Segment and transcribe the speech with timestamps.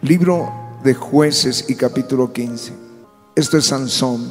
[0.00, 0.48] Libro
[0.84, 2.72] de jueces y capítulo 15.
[3.34, 4.30] Esto es Sansón.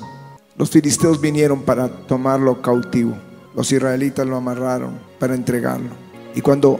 [0.55, 3.17] Los filisteos vinieron para tomarlo cautivo.
[3.53, 5.89] Los israelitas lo amarraron para entregarlo.
[6.33, 6.79] Y cuando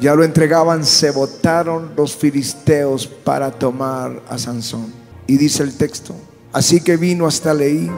[0.00, 4.92] ya lo entregaban, se votaron los filisteos para tomar a Sansón.
[5.28, 6.12] Y dice el texto,
[6.52, 7.88] así que vino hasta Leí.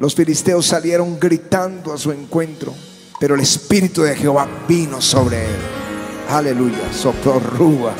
[0.00, 2.72] Los filisteos salieron gritando a su encuentro,
[3.20, 5.56] pero el espíritu de Jehová vino sobre él.
[6.30, 7.94] Aleluya, sopló rúa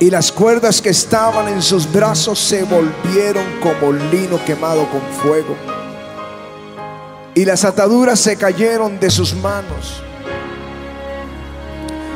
[0.00, 5.56] y las cuerdas que estaban en sus brazos se volvieron como lino quemado con fuego.
[7.34, 10.02] Y las ataduras se cayeron de sus manos.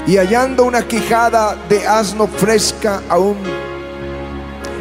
[0.06, 3.36] Y hallando una quijada de asno fresca aún,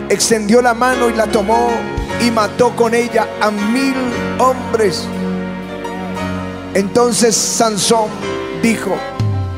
[0.10, 1.70] extendió la mano y la tomó
[2.20, 3.96] y mató con ella a mil
[4.38, 5.08] hombres.
[6.74, 8.10] Entonces Sansón
[8.62, 8.96] dijo,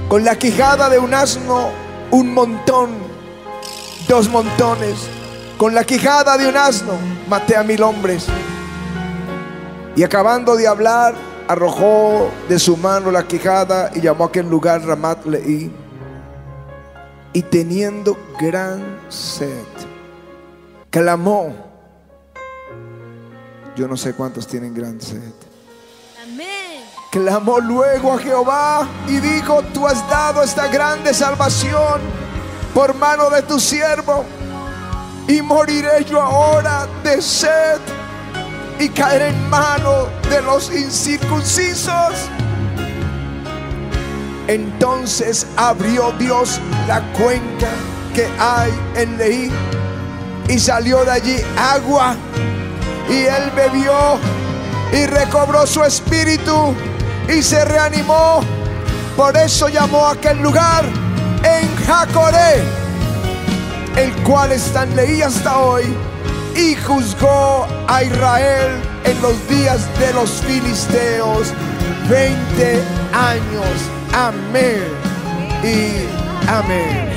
[0.08, 1.70] con la quijada de un asno,
[2.12, 3.03] un montón
[4.08, 5.08] dos montones.
[5.58, 6.94] Con la quijada de un asno
[7.28, 8.28] maté a mil hombres.
[9.96, 11.14] Y acabando de hablar,
[11.48, 15.72] arrojó de su mano la quijada y llamó a aquel lugar Ramat Leí.
[17.34, 19.66] Y teniendo gran sed,
[20.90, 21.54] clamó.
[23.76, 25.34] Yo no sé cuántos tienen gran sed.
[26.24, 26.84] Amén.
[27.12, 32.23] Clamó luego a Jehová y dijo, tú has dado esta grande salvación
[32.74, 34.26] por mano de tu siervo.
[35.28, 37.80] Y moriré yo ahora de sed
[38.80, 42.14] y caeré en mano de los incircuncisos.
[44.48, 47.70] Entonces abrió Dios la cuenca
[48.14, 49.52] que hay en Leí
[50.50, 52.16] y salió de allí agua
[53.10, 54.20] y él bebió
[54.92, 56.76] y recobró su espíritu
[57.30, 58.42] y se reanimó.
[59.16, 61.03] Por eso llamó a aquel lugar
[61.44, 62.62] en Jacoré,
[63.98, 65.84] el cual está en Leí hasta hoy,
[66.56, 71.54] y juzgó a Israel en los días de los filisteos
[72.10, 72.82] 20
[73.14, 73.90] años.
[74.14, 74.84] Amén
[75.64, 77.10] y amén.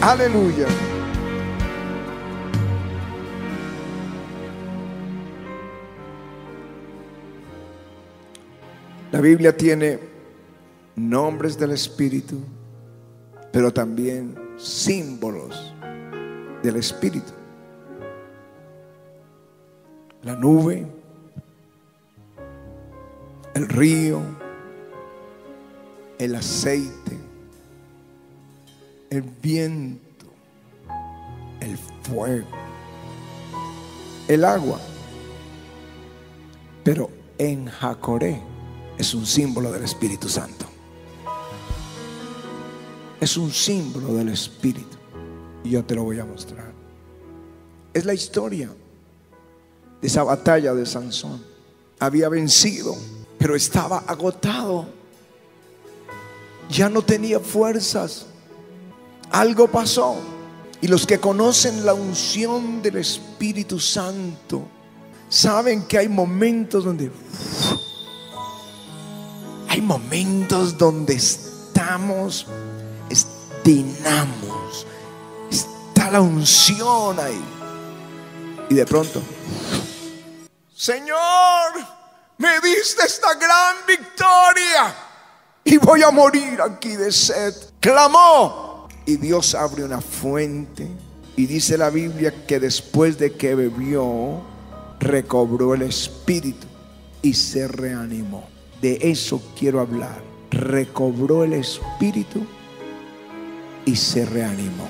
[0.00, 0.66] Aleluya.
[9.10, 9.98] La Biblia tiene
[10.96, 12.42] nombres del Espíritu
[13.52, 15.74] pero también símbolos
[16.62, 17.32] del Espíritu.
[20.22, 20.86] La nube,
[23.54, 24.22] el río,
[26.18, 27.18] el aceite,
[29.10, 30.26] el viento,
[31.60, 32.46] el fuego,
[34.28, 34.80] el agua.
[36.84, 38.40] Pero en Jacoré
[38.96, 40.61] es un símbolo del Espíritu Santo
[43.22, 44.96] es un símbolo del Espíritu.
[45.62, 46.72] Y yo te lo voy a mostrar.
[47.94, 48.68] Es la historia
[50.00, 51.40] de esa batalla de Sansón.
[52.00, 52.96] Había vencido,
[53.38, 54.86] pero estaba agotado.
[56.68, 58.26] Ya no tenía fuerzas.
[59.30, 60.16] Algo pasó.
[60.80, 64.66] Y los que conocen la unción del Espíritu Santo
[65.28, 67.12] saben que hay momentos donde...
[69.68, 72.48] Hay momentos donde estamos
[73.62, 74.86] estinamos.
[75.50, 77.42] Está la unción ahí.
[78.68, 79.22] Y de pronto,
[80.74, 81.72] Señor,
[82.38, 84.94] me diste esta gran victoria
[85.64, 87.54] y voy a morir aquí de sed.
[87.80, 90.88] Clamó y Dios abre una fuente
[91.36, 94.40] y dice la Biblia que después de que bebió,
[95.00, 96.66] recobró el espíritu
[97.20, 98.48] y se reanimó.
[98.80, 100.22] De eso quiero hablar.
[100.50, 102.46] Recobró el espíritu
[103.84, 104.88] y se reanimó.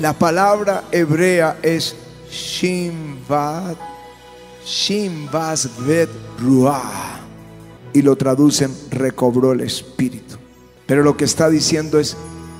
[0.00, 1.94] La palabra hebrea es
[2.30, 3.76] Shimvad,
[4.64, 7.20] Shimbazvet Ruah.
[7.92, 10.36] Y lo traducen recobró el espíritu.
[10.86, 12.16] Pero lo que está diciendo es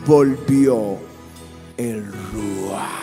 [0.06, 0.98] volvió
[1.78, 3.02] el Ruah.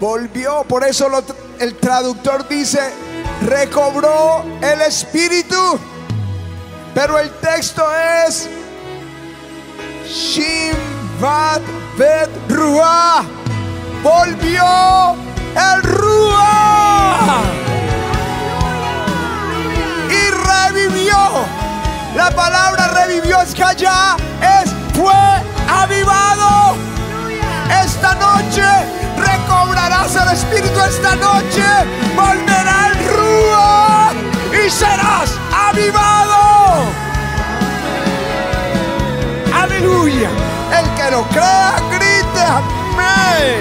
[0.00, 0.64] volvió.
[0.64, 1.08] Por eso
[1.60, 2.80] el traductor dice,
[3.42, 5.78] recobró el espíritu.
[6.94, 7.84] Pero el texto
[8.26, 8.48] es
[10.06, 11.60] Shimvat
[11.98, 13.22] Bet Ruah.
[14.02, 15.14] Volvió
[15.54, 17.42] el Ruah.
[20.08, 21.16] Y revivió.
[22.16, 25.12] La palabra revivió es que allá es fue
[25.68, 26.74] avivado.
[27.84, 28.64] Esta noche
[29.60, 31.64] recobrarás el Espíritu esta noche.
[32.16, 34.12] Volverá el Rúa
[34.52, 36.84] y serás avivado.
[39.54, 40.30] Aleluya.
[40.78, 43.60] El que lo crea, grite amén.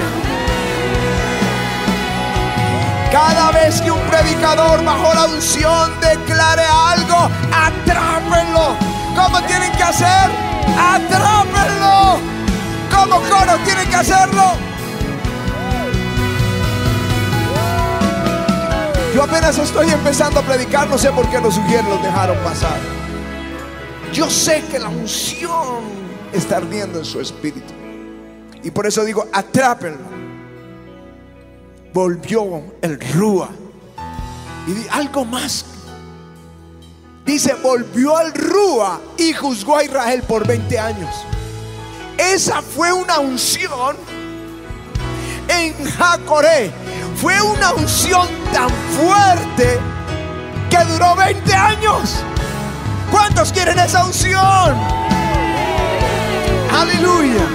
[3.12, 8.78] Cada vez que un predicador bajo la unción declare algo, atrápenlo.
[9.16, 10.30] ¿Cómo tienen que hacer?
[10.78, 12.19] Atrápenlo.
[12.95, 14.69] ¿Cómo coro tienen que hacerlo?
[19.21, 22.80] Apenas estoy empezando a predicar, no sé por qué los sugieres los dejaron pasar.
[24.13, 25.83] Yo sé que la unción
[26.31, 27.74] está ardiendo en su espíritu.
[28.63, 30.07] Y por eso digo, atrápenlo.
[31.94, 33.50] Volvió el Rúa.
[34.68, 35.66] Y algo más.
[37.25, 41.13] Dice, volvió el Rúa y juzgó a Israel por 20 años.
[42.18, 43.98] Esa fue una unción
[45.50, 46.71] en Jacoré
[47.21, 49.77] fue una unción tan fuerte
[50.69, 52.24] que duró 20 años.
[53.12, 54.77] ¿Cuántos quieren esa unción?
[56.71, 57.45] Aleluya.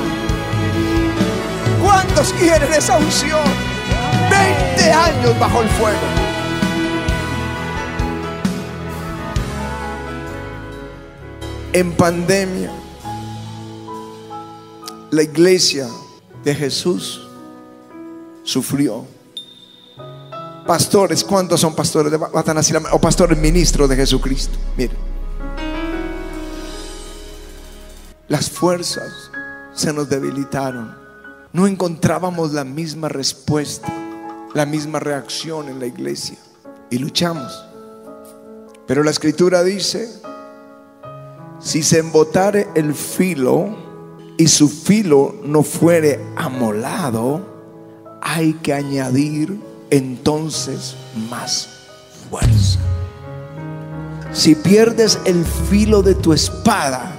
[1.82, 3.40] ¿Cuántos quieren esa unción?
[4.31, 5.99] 20 años bajo el fuego.
[11.72, 12.70] En pandemia,
[15.11, 15.88] la iglesia
[16.44, 17.26] de Jesús
[18.43, 19.13] sufrió
[20.66, 22.19] Pastores, ¿cuántos son pastores de
[22.93, 24.58] o pastores ministros de Jesucristo?
[24.78, 24.96] Miren,
[28.28, 29.31] las fuerzas
[29.75, 30.96] se nos debilitaron.
[31.52, 33.93] No encontrábamos la misma respuesta,
[34.55, 36.38] la misma reacción en la iglesia.
[36.88, 37.64] Y luchamos.
[38.87, 40.08] Pero la escritura dice,
[41.61, 43.76] si se embotare el filo
[44.38, 47.55] y su filo no fuere amolado,
[48.22, 50.94] hay que añadir entonces
[51.31, 51.69] más
[52.28, 52.81] fuerza.
[54.32, 57.12] Si pierdes el filo de tu espada,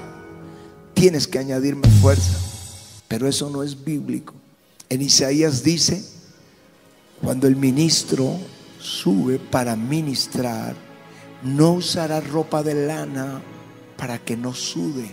[0.93, 2.37] tienes que añadirme fuerza.
[3.07, 4.33] Pero eso no es bíblico.
[4.89, 6.03] En Isaías dice,
[7.21, 8.37] cuando el ministro
[8.79, 10.75] sube para ministrar,
[11.43, 13.41] no usará ropa de lana
[13.97, 15.09] para que no sude.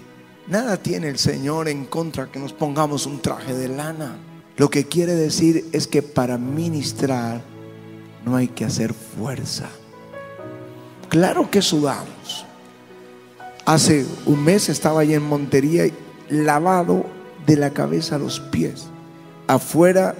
[0.48, 4.16] Nada tiene el Señor en contra que nos pongamos un traje de lana.
[4.62, 7.43] Lo que quiere decir es que para ministrar
[8.25, 9.69] no hay que hacer fuerza.
[11.09, 12.47] Claro que sudamos.
[13.64, 15.91] Hace un mes estaba allí en Montería
[16.29, 17.05] lavado
[17.44, 18.85] de la cabeza a los pies.
[19.49, 20.14] Afuera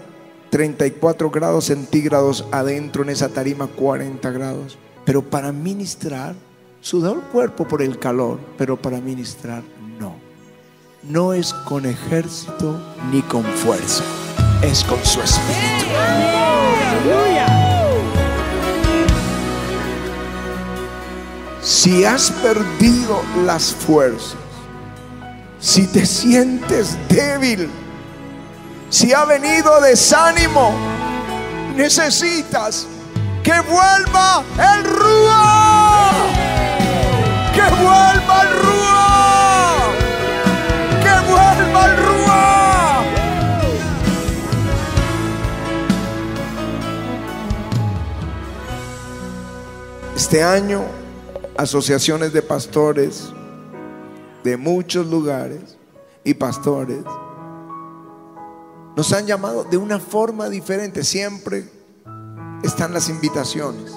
[0.50, 4.77] 34 grados centígrados, adentro en esa tarima 40 grados.
[5.05, 6.35] Pero para ministrar,
[6.81, 9.62] sudó el cuerpo por el calor, pero para ministrar
[10.00, 10.17] no.
[11.05, 12.81] No es con ejército
[13.12, 14.03] ni con fuerza,
[14.62, 15.87] es con su espíritu.
[21.62, 24.37] Si has perdido las fuerzas,
[25.61, 27.70] si te sientes débil,
[28.91, 30.73] si ha venido desánimo,
[31.76, 32.87] necesitas
[33.43, 34.44] que vuelva
[34.75, 36.11] el Rúa.
[37.55, 38.51] Que vuelva el
[50.33, 50.83] Este año
[51.59, 53.29] asociaciones de pastores
[54.43, 55.77] de muchos lugares
[56.25, 57.01] y pastores
[58.97, 61.05] nos han llamado de una forma diferente.
[61.05, 61.69] Siempre
[62.62, 63.93] están las invitaciones.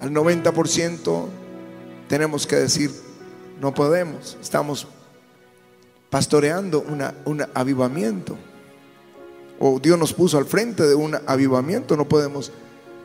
[0.00, 1.26] Al 90%
[2.08, 2.90] tenemos que decir,
[3.60, 4.86] no podemos, estamos
[6.08, 6.82] pastoreando
[7.26, 8.38] un avivamiento.
[9.60, 12.50] O Dios nos puso al frente de un avivamiento, no podemos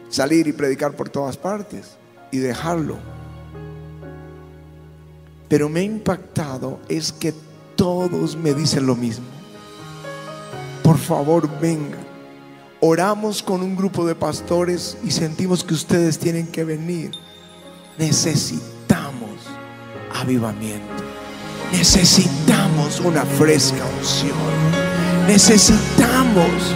[0.09, 1.97] salir y predicar por todas partes
[2.31, 2.97] y dejarlo.
[5.49, 7.33] Pero me ha impactado es que
[7.75, 9.25] todos me dicen lo mismo.
[10.83, 11.97] Por favor, venga.
[12.79, 17.11] Oramos con un grupo de pastores y sentimos que ustedes tienen que venir.
[17.97, 19.31] Necesitamos
[20.13, 21.03] avivamiento.
[21.71, 24.37] Necesitamos una fresca unción.
[25.27, 26.75] Necesitamos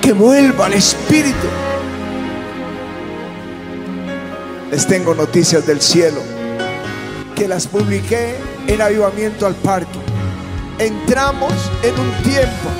[0.00, 1.46] que vuelva el Espíritu
[4.72, 6.22] les tengo noticias del cielo
[7.36, 9.98] que las publiqué en Avivamiento al Parque.
[10.78, 11.52] Entramos
[11.82, 12.70] en un tiempo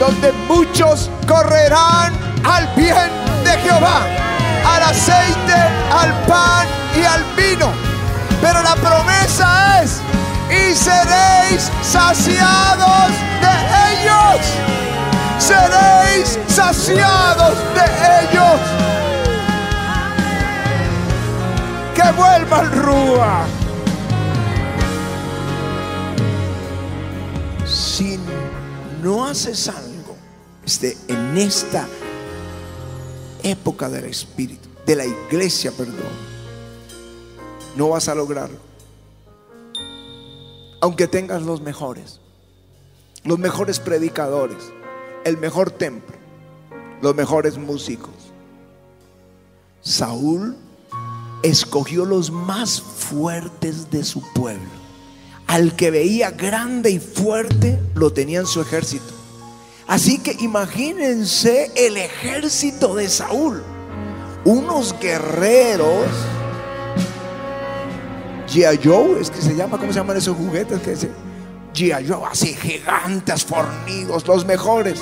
[0.00, 3.10] donde muchos correrán al bien
[3.44, 4.06] de Jehová,
[4.64, 5.52] al aceite,
[5.92, 6.66] al pan
[6.98, 7.70] y al vino.
[8.40, 10.00] Pero la promesa es,
[10.48, 13.10] y seréis saciados
[13.42, 14.40] de ellos.
[15.38, 18.03] Seréis saciados de ellos.
[22.12, 23.46] Vuelva el Rúa.
[27.66, 28.18] Si
[29.02, 30.16] no haces algo
[30.64, 31.88] este, en esta
[33.42, 35.96] época del Espíritu, de la iglesia, perdón,
[37.76, 38.58] no vas a lograrlo.
[40.80, 42.20] Aunque tengas los mejores,
[43.24, 44.72] los mejores predicadores,
[45.24, 46.16] el mejor templo,
[47.00, 48.14] los mejores músicos.
[49.80, 50.56] Saúl
[51.44, 54.70] escogió los más fuertes de su pueblo.
[55.46, 59.12] Al que veía grande y fuerte, lo tenía en su ejército.
[59.86, 63.62] Así que imagínense el ejército de Saúl.
[64.46, 66.06] Unos guerreros.
[68.48, 68.80] G.I.
[68.82, 70.80] Joe, es que se llama, ¿cómo se llaman esos juguetes?
[70.80, 70.96] Que
[71.74, 72.08] G.I.
[72.08, 74.98] Joe, así gigantes, fornidos, los mejores.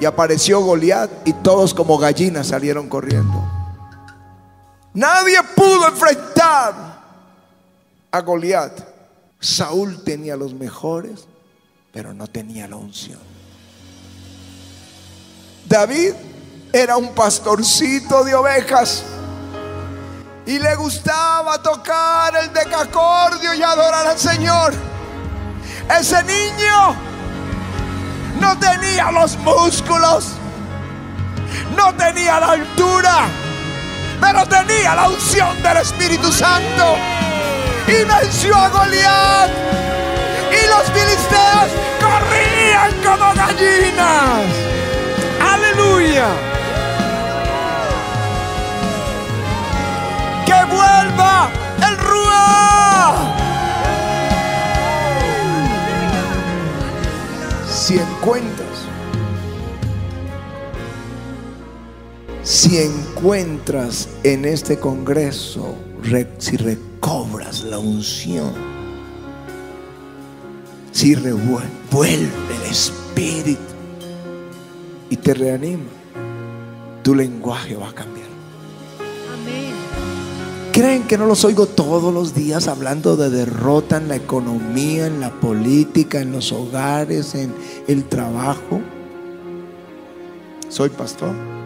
[0.00, 3.57] Y apareció Goliat y todos como gallinas salieron corriendo.
[4.94, 6.74] Nadie pudo enfrentar
[8.10, 8.80] a Goliat.
[9.40, 11.26] Saúl tenía los mejores,
[11.92, 13.20] pero no tenía la unción.
[15.68, 16.14] David
[16.72, 19.04] era un pastorcito de ovejas
[20.46, 24.72] y le gustaba tocar el decacordio y adorar al Señor.
[26.00, 26.96] Ese niño
[28.40, 30.32] no tenía los músculos,
[31.76, 33.28] no tenía la altura,
[34.20, 36.96] pero tenía la unción del Espíritu Santo
[37.86, 39.50] y venció a Goliat.
[40.50, 41.68] Y los filisteos
[42.00, 44.44] corrían como gallinas.
[45.40, 46.26] Aleluya.
[50.46, 51.48] Que vuelva
[51.86, 53.14] el Ruá.
[57.70, 58.67] Si encuentras,
[62.68, 65.74] si encuentras en este congreso,
[66.36, 68.52] si recobras la unción,
[70.92, 73.58] si revuelve el espíritu
[75.08, 75.88] y te reanima,
[77.02, 78.28] tu lenguaje va a cambiar.
[80.70, 85.20] ¿Creen que no los oigo todos los días hablando de derrota en la economía, en
[85.20, 87.54] la política, en los hogares, en
[87.86, 88.82] el trabajo?
[90.68, 91.57] Soy pastor.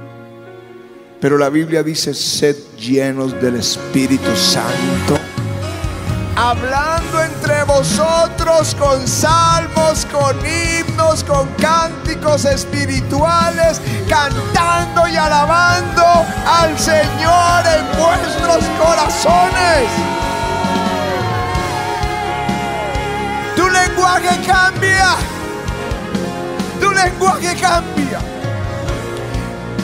[1.22, 5.18] Pero la Biblia dice, sed llenos del Espíritu Santo
[6.34, 16.02] hablando entre vosotros con salmos, con himnos, con cánticos espirituales, cantando y alabando
[16.44, 19.88] al Señor en vuestros corazones.
[23.54, 25.14] Tu lenguaje cambia.
[26.80, 28.41] Tu lenguaje cambia.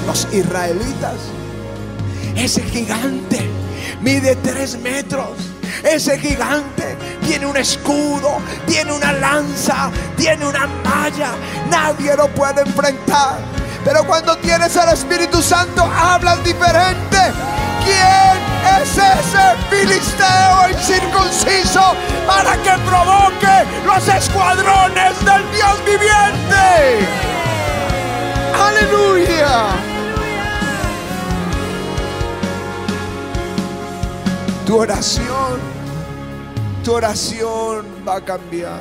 [0.09, 1.21] Los israelitas,
[2.35, 3.49] ese gigante,
[4.01, 5.37] mide tres metros
[5.85, 11.31] ese gigante tiene un escudo, tiene una lanza, tiene una malla.
[11.71, 13.39] Nadie lo puede enfrentar.
[13.85, 17.19] Pero cuando tienes el Espíritu Santo, hablas diferente.
[17.85, 21.95] ¿Quién es ese filisteo incircunciso
[22.27, 27.07] para que provoque los escuadrones del Dios viviente?
[28.61, 29.98] Aleluya.
[34.69, 35.59] Tu oración,
[36.85, 38.79] tu oración va a cambiar.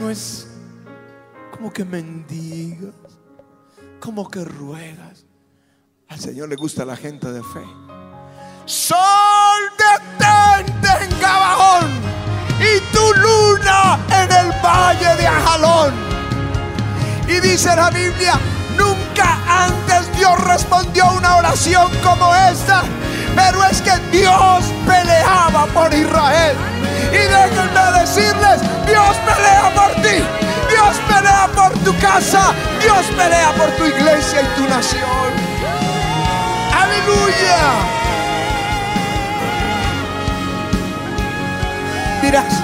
[0.00, 0.48] No es
[1.52, 2.96] como que mendigas,
[4.00, 5.24] como que ruegas.
[6.08, 7.64] Al Señor le gusta la gente de fe.
[8.64, 11.86] Sol detente en Gabaón
[12.58, 15.94] y tu luna en el valle de Ajalón.
[17.28, 18.36] Y dice la Biblia,
[19.60, 22.82] antes Dios respondió una oración como esta.
[23.34, 26.56] Pero es que Dios peleaba por Israel.
[27.12, 30.16] Y déjenme decirles, Dios pelea por ti.
[30.68, 32.52] Dios pelea por tu casa.
[32.80, 35.30] Dios pelea por tu iglesia y tu nación.
[36.82, 37.60] Aleluya.
[42.22, 42.54] Dirás,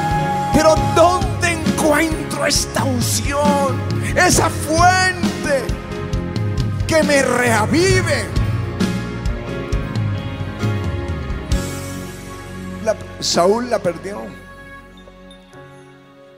[0.52, 3.80] pero ¿dónde encuentro esta unción?
[4.14, 5.25] Esa fuente
[6.86, 8.24] que me reavive.
[13.20, 14.22] Saúl la perdió.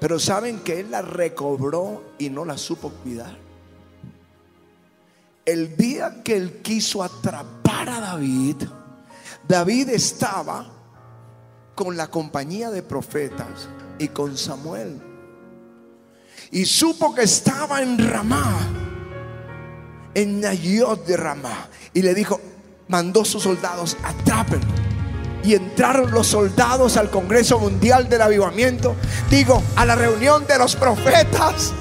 [0.01, 3.37] Pero saben que él la recobró y no la supo cuidar.
[5.45, 8.57] El día que él quiso atrapar a David,
[9.47, 10.71] David estaba
[11.75, 15.03] con la compañía de profetas y con Samuel.
[16.53, 18.88] Y supo que estaba en Ramá
[20.19, 22.41] en Nayot de Ramá y le dijo,
[22.89, 24.67] mandó sus soldados, atrápenlo.
[25.45, 28.97] Y entraron los soldados al Congreso Mundial del Avivamiento,
[29.31, 31.73] digo, a la reunión de los profetas,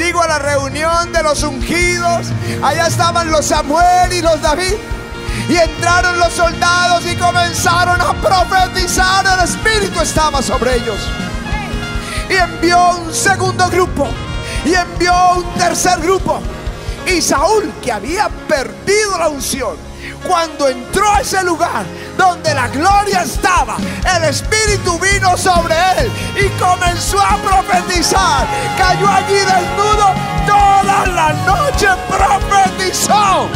[0.00, 2.26] digo, a la reunión de los ungidos.
[2.60, 4.74] Allá estaban los Samuel y los David.
[5.48, 9.24] Y entraron los soldados y comenzaron a profetizar.
[9.38, 10.98] El Espíritu estaba sobre ellos.
[12.28, 14.08] Y envió un segundo grupo.
[14.64, 16.42] Y envió un tercer grupo.
[17.06, 19.76] Y Saúl, que había perdido la unción,
[20.26, 21.84] cuando entró a ese lugar
[22.16, 23.76] donde la gloria estaba,
[24.16, 28.46] el Espíritu vino sobre él y comenzó a profetizar.
[28.76, 30.14] Cayó allí desnudo
[30.46, 33.48] toda la noche, profetizó.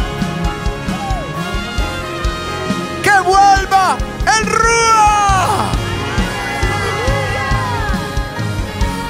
[3.03, 3.97] Que vuelva
[4.39, 5.71] el Rúa.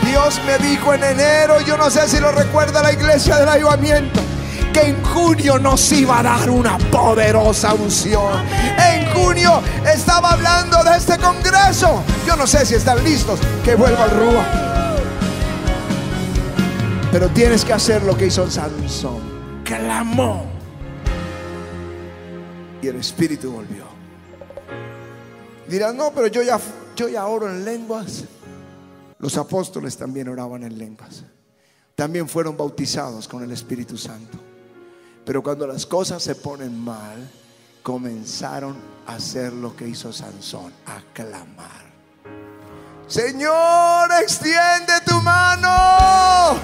[0.03, 4.30] Dios me dijo en enero, yo no sé si lo recuerda la iglesia del ayudamiento
[4.73, 8.43] que en junio nos iba a dar una poderosa unción.
[8.77, 12.03] En junio estaba hablando de este congreso.
[12.25, 13.39] Yo no sé si están listos.
[13.63, 14.45] Que vuelva el Rúa.
[17.11, 19.19] Pero tienes que hacer lo que hizo Sansón.
[19.63, 20.45] Clamó.
[22.81, 23.83] Y el Espíritu volvió.
[25.67, 26.59] Dirán, no, pero yo ya,
[26.95, 28.23] yo ya oro en lenguas.
[29.19, 31.23] Los apóstoles también oraban en lenguas.
[31.95, 34.50] También fueron bautizados con el Espíritu Santo.
[35.25, 37.29] Pero cuando las cosas se ponen mal,
[37.83, 38.75] comenzaron
[39.07, 41.91] a hacer lo que hizo Sansón, a clamar.
[43.07, 46.57] Señor, extiende tu mano.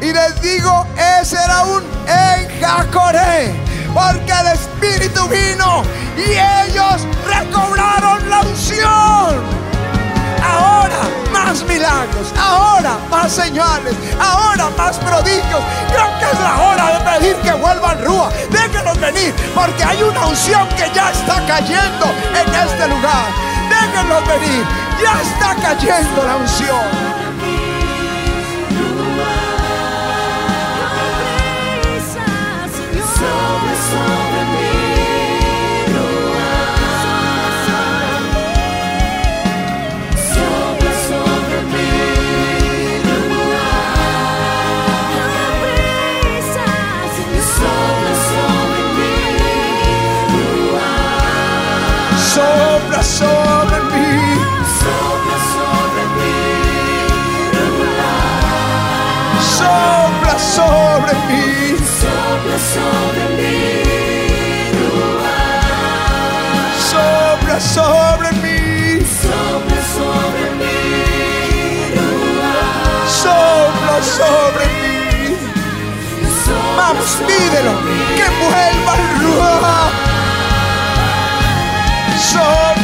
[0.00, 0.86] Y les digo,
[1.20, 3.52] ese era un enjacoré,
[3.92, 5.82] porque el Espíritu vino
[6.16, 9.62] y ellos recobraron la unción.
[10.42, 11.08] Ahora
[11.52, 15.60] más milagros, ahora más señales, ahora más prodigios.
[15.88, 18.30] Creo que es la hora de pedir que vuelvan Rúa.
[18.50, 22.06] Déjenos venir, porque hay una unción que ya está cayendo
[22.40, 23.26] en este lugar.
[23.68, 24.64] Déjenos venir,
[25.02, 27.61] ya está cayendo la unción.
[53.02, 54.38] Sobre mí.
[54.78, 56.38] Sopla sobre mí.
[59.58, 61.46] Sopla sobre mí.
[62.00, 63.56] Sopla sobre mí.
[66.90, 68.56] Sopla sobre mí.
[69.22, 70.76] Sopla sobre mí.
[73.20, 75.36] Sopla sobre mí.
[76.76, 77.72] Vamos, pídelo.
[78.16, 79.52] Que vuelva el ruido.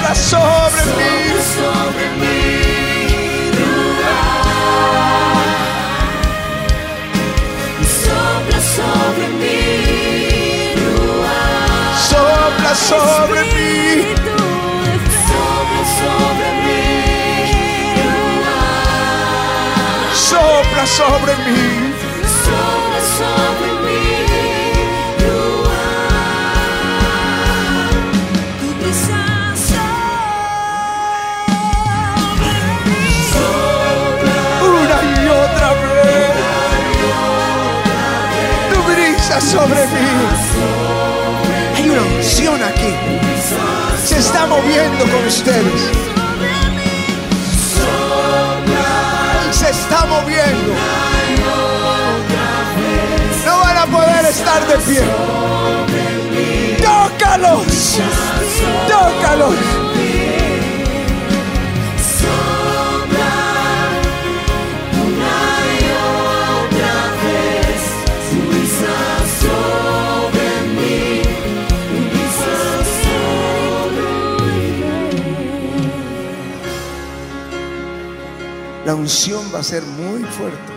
[0.09, 1.12] Sopla sobre mí.
[1.55, 2.38] Sobre mí.
[7.85, 9.61] Sopla sobre mí.
[12.09, 14.14] Sopla sobre mí.
[15.29, 16.83] Sopla sobre mí.
[20.14, 21.92] Sopla sobre mí.
[22.44, 23.47] Sopla sobre mí.
[39.48, 40.08] Sobre mí.
[41.74, 42.94] Hay una unción aquí.
[44.04, 45.80] Se está moviendo con ustedes.
[49.50, 50.74] Se está moviendo.
[53.46, 55.02] No van a poder estar de pie.
[56.82, 57.98] Tócalos.
[78.88, 80.72] La unción va a ser muy fuerte.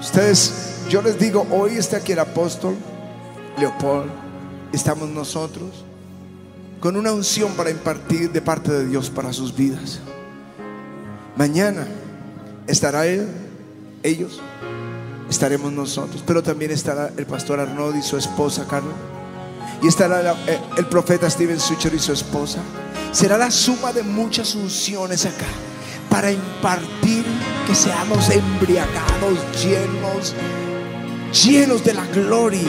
[0.00, 2.74] Ustedes, yo les digo, hoy está aquí el apóstol
[3.56, 4.10] Leopold,
[4.72, 5.84] estamos nosotros
[6.80, 10.00] con una unción para impartir de parte de Dios para sus vidas.
[11.36, 11.86] Mañana
[12.66, 13.28] estará él,
[14.02, 14.40] ellos,
[15.30, 18.90] estaremos nosotros, pero también estará el pastor Arnold y su esposa Carla.
[19.82, 22.60] Y estará la- eh, el profeta Steven Sucher y su esposa.
[23.10, 25.46] Será la suma de muchas unciones acá
[26.08, 27.24] para impartir
[27.66, 30.34] que seamos embriagados, llenos,
[31.44, 32.68] llenos de la gloria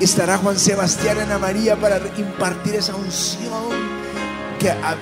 [0.00, 3.70] Estará Juan Sebastián Ana María para impartir esa unción,
[4.58, 4.96] que ha-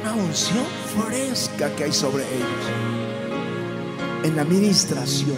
[0.00, 0.64] una unción
[0.96, 2.46] fresca que hay sobre ellos
[4.22, 5.36] en la administración.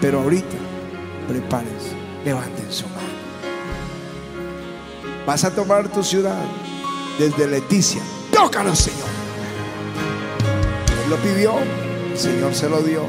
[0.00, 0.56] Pero ahorita,
[1.28, 1.92] prepárense,
[2.24, 3.08] levanten su mano.
[5.26, 6.42] Vas a tomar tu ciudad
[7.18, 8.00] desde Leticia.
[8.32, 9.08] Tócalo, Señor.
[11.04, 11.54] Él lo pidió,
[12.10, 13.02] el Señor se lo dio.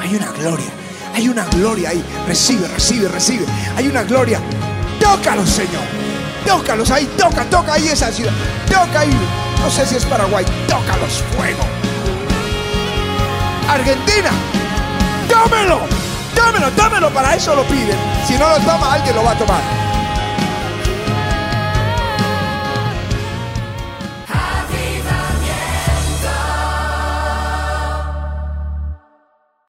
[0.00, 0.70] Hay una gloria,
[1.14, 2.04] hay una gloria ahí.
[2.26, 3.44] Recibe, recibe, recibe.
[3.76, 4.40] Hay una gloria.
[5.00, 5.82] Tócalo, Señor.
[6.46, 8.32] Tócalos ahí, toca, toca ahí esa ciudad.
[8.66, 9.10] Toca ahí.
[9.60, 10.44] No sé si es Paraguay.
[10.68, 11.64] Tócalos, fuego.
[13.68, 14.30] Argentina,
[15.34, 15.80] dámelo,
[16.34, 17.10] dámelo, dámelo.
[17.10, 17.98] Para eso lo piden.
[18.26, 19.83] Si no lo toma, alguien lo va a tomar.